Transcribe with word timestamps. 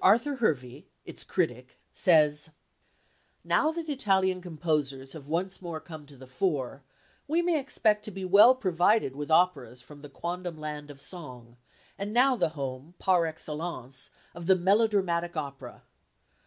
Arthur 0.00 0.36
Hervey, 0.36 0.86
its 1.04 1.22
critic, 1.22 1.78
says: 1.92 2.52
"Now 3.44 3.70
that 3.72 3.90
Italian 3.90 4.40
composers 4.40 5.12
have 5.12 5.28
once 5.28 5.60
more 5.60 5.80
come 5.80 6.06
to 6.06 6.16
the 6.16 6.26
fore 6.26 6.82
we 7.28 7.42
may 7.42 7.60
expect 7.60 8.02
to 8.06 8.10
be 8.10 8.24
well 8.24 8.54
provided 8.54 9.14
with 9.14 9.30
operas 9.30 9.82
from 9.82 10.00
the 10.00 10.08
quondam 10.08 10.56
land 10.56 10.90
of 10.90 11.02
song, 11.02 11.58
and 11.98 12.14
now 12.14 12.36
the 12.36 12.48
home 12.56 12.94
par 12.98 13.26
excellence 13.26 14.08
of 14.34 14.46
the 14.46 14.56
melodramatic 14.56 15.36
opera. 15.36 15.82